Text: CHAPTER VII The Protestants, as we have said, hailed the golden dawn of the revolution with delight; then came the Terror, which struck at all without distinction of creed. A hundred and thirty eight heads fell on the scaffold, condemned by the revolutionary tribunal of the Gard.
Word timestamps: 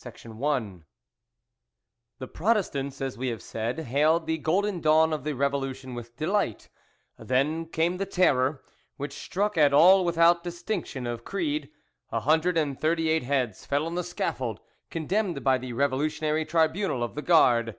CHAPTER 0.00 0.32
VII 0.32 0.84
The 2.20 2.28
Protestants, 2.28 3.00
as 3.00 3.18
we 3.18 3.26
have 3.30 3.42
said, 3.42 3.76
hailed 3.80 4.24
the 4.26 4.38
golden 4.38 4.80
dawn 4.80 5.12
of 5.12 5.24
the 5.24 5.32
revolution 5.34 5.96
with 5.96 6.14
delight; 6.16 6.68
then 7.18 7.66
came 7.66 7.96
the 7.96 8.06
Terror, 8.06 8.62
which 8.98 9.14
struck 9.18 9.58
at 9.58 9.74
all 9.74 10.04
without 10.04 10.44
distinction 10.44 11.08
of 11.08 11.24
creed. 11.24 11.70
A 12.12 12.20
hundred 12.20 12.56
and 12.56 12.80
thirty 12.80 13.08
eight 13.08 13.24
heads 13.24 13.66
fell 13.66 13.84
on 13.86 13.96
the 13.96 14.04
scaffold, 14.04 14.60
condemned 14.90 15.42
by 15.42 15.58
the 15.58 15.72
revolutionary 15.72 16.44
tribunal 16.44 17.02
of 17.02 17.16
the 17.16 17.22
Gard. 17.22 17.74